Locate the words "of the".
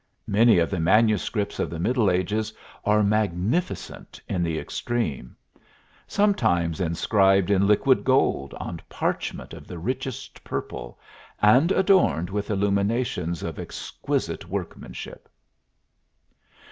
0.57-0.79, 1.59-1.77, 9.53-9.77